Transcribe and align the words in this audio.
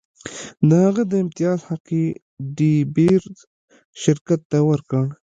د 0.67 0.71
هغه 0.85 1.03
د 1.11 1.13
امتیاز 1.23 1.59
حق 1.69 1.85
یې 1.99 2.05
ډي 2.55 2.75
بیرز 2.95 3.35
شرکت 4.03 4.41
ته 4.51 4.59
ورکړ. 4.69 5.05